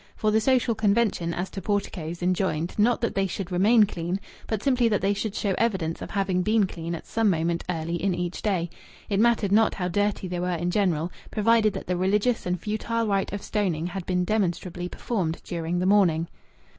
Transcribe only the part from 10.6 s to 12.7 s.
general, provided that the religious and